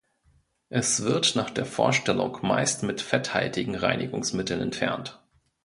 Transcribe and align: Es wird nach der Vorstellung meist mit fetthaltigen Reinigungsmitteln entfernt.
Es 0.69 1.03
wird 1.03 1.35
nach 1.35 1.51
der 1.51 1.67
Vorstellung 1.67 2.39
meist 2.41 2.81
mit 2.81 3.01
fetthaltigen 3.01 3.75
Reinigungsmitteln 3.75 4.59
entfernt. 4.59 5.21